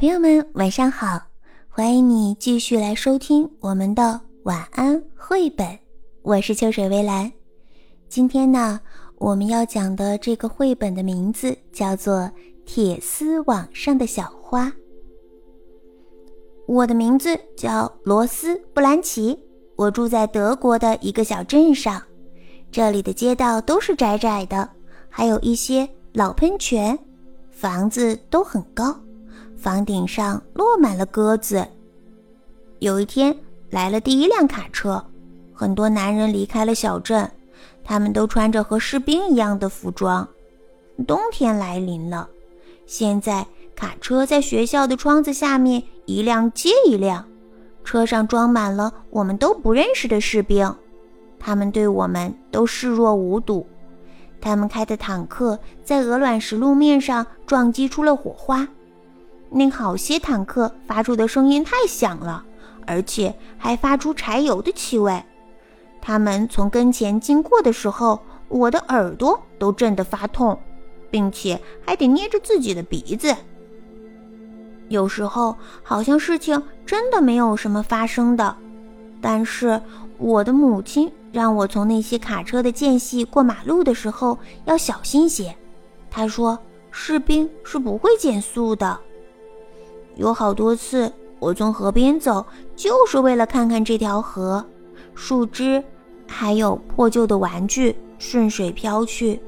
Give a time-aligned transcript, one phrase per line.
[0.00, 1.20] 朋友们，晚上好！
[1.68, 5.78] 欢迎你继续来收听我们的晚安绘本。
[6.22, 7.30] 我是秋水微澜。
[8.08, 8.80] 今天呢，
[9.18, 12.14] 我们要讲的这个绘本的名字叫做
[12.64, 14.68] 《铁丝网上的小花》。
[16.66, 19.38] 我的名字叫罗斯·布兰奇，
[19.76, 22.02] 我住在德国的一个小镇上。
[22.72, 24.66] 这里的街道都是窄窄的，
[25.10, 26.98] 还有一些老喷泉，
[27.50, 28.98] 房子都很高。
[29.60, 31.66] 房顶上落满了鸽子。
[32.78, 33.36] 有一天
[33.68, 35.04] 来了第一辆卡车，
[35.52, 37.30] 很多男人离开了小镇，
[37.84, 40.26] 他们都穿着和士兵一样的服装。
[41.06, 42.26] 冬天来临了，
[42.86, 43.46] 现在
[43.76, 47.22] 卡车在学校的窗子下面一辆接一辆，
[47.84, 50.74] 车上装满了我们都不认识的士兵，
[51.38, 53.66] 他们对我们都视若无睹。
[54.40, 58.66] 他们开的坦克在鹅卵石路面上撞击出了火花。
[59.50, 62.44] 那好些坦克发出的声音太响了，
[62.86, 65.22] 而且还发出柴油的气味。
[66.00, 70.58] 他们从跟前经过的时候，我的耳朵都震得发痛，
[71.10, 73.34] 并且还得捏着自己的鼻子。
[74.88, 78.56] 有时候好像事情真的没有什么发生的，
[79.20, 79.80] 但是
[80.16, 85.54] 我的母亲让我从那些卡车的间隙过马路的时候要小心些。
[86.10, 86.58] 她说
[86.90, 88.98] ：“士兵是不会减速的。”
[90.16, 92.44] 有好多次，我从河边走，
[92.76, 94.64] 就是为了看看这条河。
[95.14, 95.82] 树枝，
[96.26, 99.40] 还有破旧的玩具顺水飘去。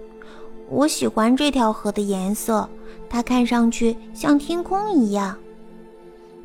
[0.69, 2.69] 我喜欢这条河的颜色，
[3.09, 5.37] 它看上去像天空一样。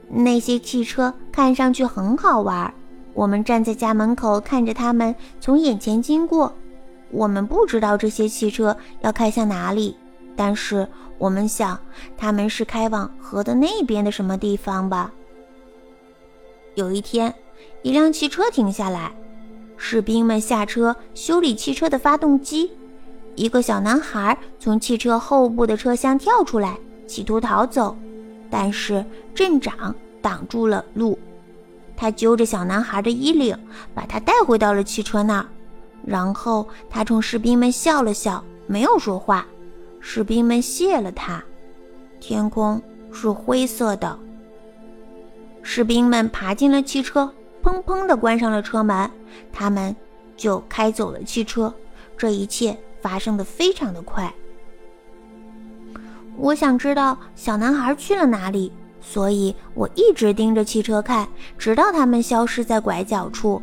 [0.09, 2.73] 那些汽车看上去很好玩。
[3.13, 6.53] 我们站在家门口看着它们从眼前经过。
[7.09, 9.95] 我们不知道这些汽车要开向哪里。
[10.37, 11.77] 但是我们想，
[12.15, 15.11] 他们是开往河的那边的什么地方吧？
[16.75, 17.33] 有一天，
[17.81, 19.11] 一辆汽车停下来，
[19.77, 22.71] 士兵们下车修理汽车的发动机。
[23.35, 27.97] 一个小男孩从汽车后部的车厢跳出来，企图逃走，
[28.49, 31.17] 但是镇长挡住了路。
[31.95, 33.57] 他揪着小男孩的衣领，
[33.95, 35.47] 把他带回到了汽车那儿，
[36.05, 39.47] 然后他冲士兵们笑了笑，没有说话。
[40.09, 41.43] 士兵们谢了他。
[42.21, 42.81] 天空
[43.11, 44.17] 是灰色的。
[45.61, 47.29] 士兵们爬进了汽车，
[47.61, 49.11] 砰砰地关上了车门，
[49.51, 49.93] 他们
[50.37, 51.71] 就开走了汽车。
[52.17, 54.33] 这一切发生的非常的快。
[56.37, 63.61] 我想知道小男孩去了哪里，所以我一直盯着汽车看，直到他们消失在拐角处。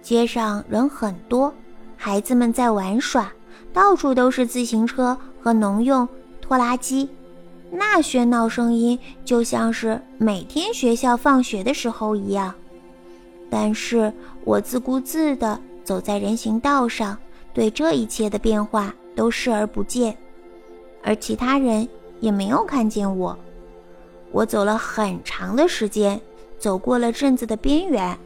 [0.00, 1.52] 街上人很多，
[1.98, 3.30] 孩子们在玩耍，
[3.74, 5.14] 到处都是自行车。
[5.40, 6.08] 和农用
[6.40, 7.08] 拖拉机，
[7.70, 12.54] 那喧闹声音就像是每天学校放学的时候一样。
[13.48, 14.12] 但是
[14.44, 17.16] 我自顾自地走在人行道上，
[17.52, 20.16] 对这一切的变化都视而不见，
[21.02, 21.88] 而其他人
[22.20, 23.36] 也没有看见我。
[24.30, 26.20] 我走了很长的时间，
[26.58, 28.16] 走过了镇子的边缘，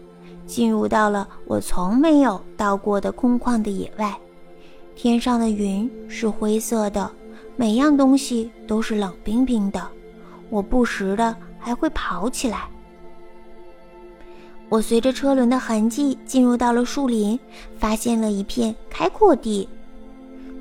[0.47, 4.15] 进入到了我从没有到过的空旷的野外。
[4.97, 7.11] 天上的云是灰色的，
[7.57, 9.87] 每样东西都是冷冰冰的。
[10.51, 12.69] 我不时的还会跑起来。
[14.69, 17.39] 我随着车轮的痕迹进入到了树林，
[17.79, 19.69] 发现了一片开阔地。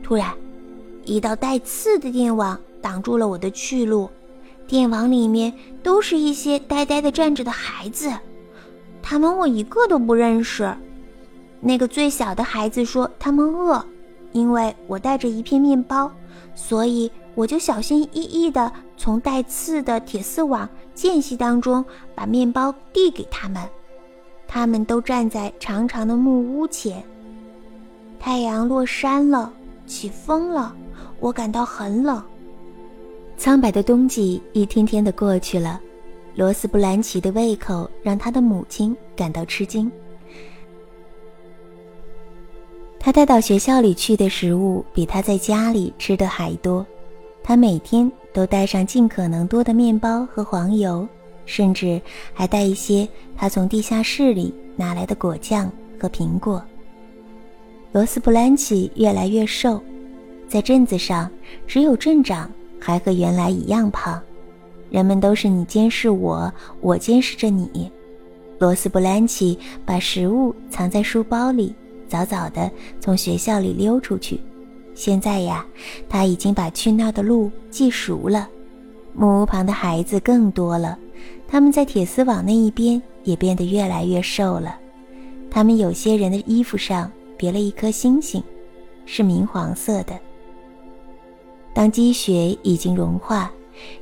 [0.01, 0.33] 突然，
[1.05, 4.09] 一道带刺的电网挡住了我的去路。
[4.67, 8.11] 电网里面都是一些呆呆的站着的孩子，
[9.01, 10.75] 他们我一个都不认识。
[11.59, 13.85] 那个最小的孩子说：“他们饿。”
[14.33, 16.11] 因为我带着一片面包，
[16.53, 21.83] 所以我就小心翼翼地从带刺的铁丝网间隙当中
[22.13, 23.63] 把面包递给他们。
[24.47, 27.03] 他们都站在长长的木屋前。
[28.19, 29.51] 太阳落山了，
[29.85, 30.75] 起风了，
[31.19, 32.21] 我感到很冷。
[33.35, 35.81] 苍白的冬季一天天的过去了，
[36.35, 39.91] 罗斯布兰奇的胃口让他的母亲感到吃惊。
[43.05, 46.85] 他带到学校里去的食物比他在家里吃的还多，
[47.43, 51.05] 他每天都带上尽可能多的面包和黄油，
[51.45, 52.01] 甚至
[52.33, 53.05] 还带一些
[53.35, 55.69] 他从地下室里拿来的果酱
[55.99, 56.63] 和苹果。
[57.91, 59.81] 罗斯布兰奇越来越瘦，
[60.47, 61.29] 在镇子上
[61.67, 62.49] 只有镇长
[62.79, 64.17] 还和原来一样胖，
[64.89, 66.49] 人们都是你监视我，
[66.79, 67.91] 我监视着你。
[68.59, 71.75] 罗斯布兰奇把食物藏在书包里。
[72.13, 72.69] 早早地
[72.99, 74.39] 从学校里溜出去，
[74.93, 75.65] 现在呀，
[76.07, 78.47] 他已经把去那儿的路记熟了。
[79.15, 80.95] 木屋旁的孩子更多了，
[81.47, 84.77] 他们在铁丝网那一边也变得越来越瘦了。
[85.49, 88.43] 他们有些人的衣服上别了一颗星星，
[89.07, 90.13] 是明黄色的。
[91.73, 93.51] 当积雪已经融化，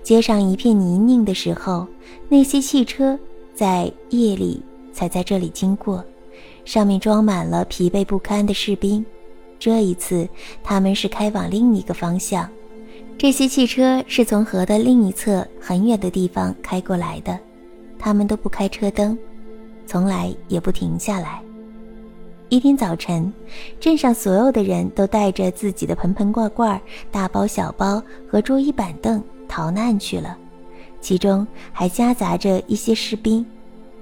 [0.04, 1.88] 街上一片泥泞的时候，
[2.28, 3.18] 那些汽车
[3.56, 4.62] 在夜里
[4.92, 6.04] 才在这里经过，
[6.66, 9.06] 上面装满了疲惫不堪的士兵。
[9.60, 10.28] 这一次，
[10.64, 12.50] 他们是开往另一个方向。
[13.18, 17.38] 这些汽车是从河的另一侧很远的地方开过来的，
[18.00, 19.16] 他们都不开车灯，
[19.86, 21.40] 从来也不停下来。
[22.50, 23.32] 一天早晨，
[23.80, 26.82] 镇上所有的人都带着自己的盆盆罐罐、
[27.12, 30.36] 大包小包和桌椅板凳逃难去了，
[31.00, 33.46] 其中还夹杂着一些士兵。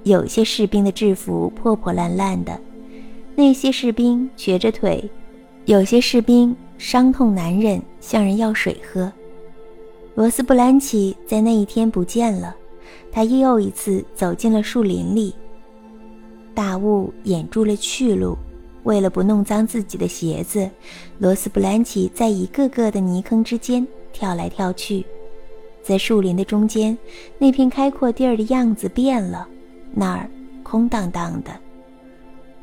[0.02, 2.58] 有些士兵的制服破破烂烂的，
[3.34, 5.08] 那些士兵瘸着腿，
[5.64, 6.56] 有些士兵。
[6.80, 9.12] 伤痛难忍，向人要水喝。
[10.14, 12.56] 罗斯布兰奇在那一天不见了，
[13.12, 15.34] 他又一次走进了树林里。
[16.54, 18.34] 大雾掩住了去路，
[18.84, 20.70] 为了不弄脏自己的鞋子，
[21.18, 25.04] 罗斯布兰奇在一个个的泥坑之间跳来跳去。
[25.82, 26.96] 在树林的中间，
[27.36, 29.46] 那片开阔地儿的样子变了，
[29.92, 30.28] 那儿
[30.62, 31.50] 空荡荡的。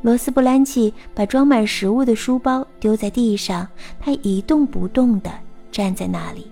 [0.01, 3.67] 罗斯布兰奇把装满食物的书包丢在地上，
[3.99, 5.31] 他一动不动地
[5.71, 6.47] 站在那里。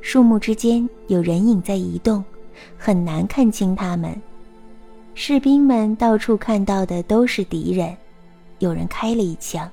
[0.00, 2.22] 树木之间有人影在移动，
[2.76, 4.14] 很难看清他们。
[5.14, 7.96] 士兵们到处看到的都是敌人，
[8.58, 9.68] 有人开了一枪。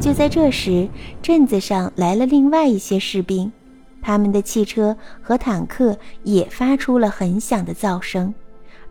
[0.00, 0.88] 就在这时，
[1.22, 3.52] 镇子上来了另外一些士兵，
[4.00, 8.34] 他们的汽车和坦克也发出了很响的噪声，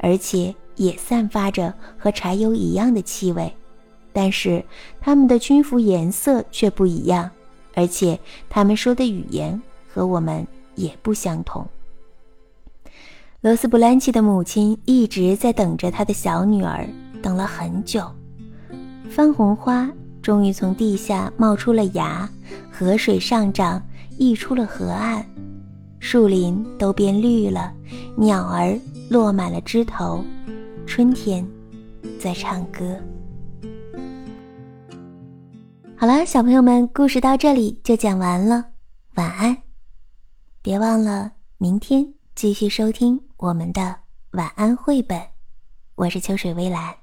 [0.02, 0.54] 而且。
[0.78, 3.54] 也散发着和柴油一样的气味，
[4.14, 4.64] 但是
[5.00, 7.30] 他们的军服颜色却不一样，
[7.76, 8.18] 而且
[8.50, 11.68] 他们说的语言和我们也不相同。
[13.42, 16.88] 罗斯布兰奇的母亲一直在等着他的小女儿，
[17.22, 18.04] 等了很久。
[19.08, 22.28] 番红花终于从地下冒出了芽，
[22.72, 23.80] 河水上涨，
[24.18, 25.24] 溢出了河岸，
[26.00, 27.72] 树林都变绿了，
[28.16, 28.80] 鸟儿
[29.12, 30.24] 落满了枝头。
[30.88, 31.46] 春天，
[32.18, 32.98] 在唱歌。
[35.98, 38.68] 好了，小朋友们，故事到这里就讲完了，
[39.16, 39.58] 晚安。
[40.62, 43.94] 别忘了明天继续收听我们的
[44.32, 45.20] 晚安绘本。
[45.96, 47.01] 我是秋水微澜。